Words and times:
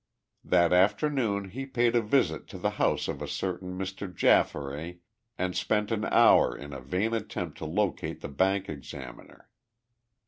That 0.43 0.73
afternoon 0.73 1.49
he 1.49 1.67
paid 1.67 1.95
a 1.95 2.01
visit 2.01 2.47
to 2.47 2.57
the 2.57 2.71
house 2.81 3.07
of 3.07 3.21
a 3.21 3.27
certain 3.27 3.77
Mr. 3.77 4.11
Jafferay 4.11 4.97
and 5.37 5.55
spent 5.55 5.91
an 5.91 6.05
hour 6.05 6.57
in 6.57 6.73
a 6.73 6.81
vain 6.81 7.13
attempt 7.13 7.59
to 7.59 7.65
locate 7.65 8.21
the 8.21 8.27
bank 8.27 8.67
examiner. 8.67 9.47